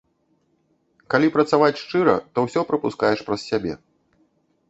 Калі 1.13 1.27
працаваць 1.35 1.81
шчыра, 1.83 2.15
то 2.33 2.45
ўсё 2.47 2.61
прапускаеш 2.71 3.19
праз 3.27 3.41
сябе. 3.51 3.73